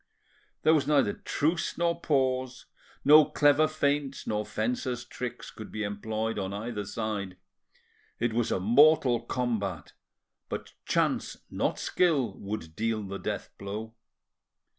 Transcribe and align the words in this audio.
There 0.63 0.73
was 0.73 0.87
neither 0.87 1.13
truce 1.13 1.77
nor 1.77 2.01
pause, 2.01 2.65
no 3.05 3.23
clever 3.23 3.67
feints 3.67 4.25
nor 4.25 4.47
fencer's 4.47 5.05
tricks 5.05 5.51
could 5.51 5.71
be 5.71 5.83
employed 5.83 6.39
on 6.39 6.55
either 6.55 6.85
side; 6.85 7.37
it 8.19 8.33
was 8.33 8.51
a 8.51 8.59
mortal 8.59 9.19
combat, 9.21 9.93
but 10.49 10.73
chance, 10.87 11.37
not 11.51 11.77
skill, 11.77 12.33
would 12.39 12.75
deal 12.75 13.03
the 13.03 13.19
death 13.19 13.51
blow. 13.59 13.93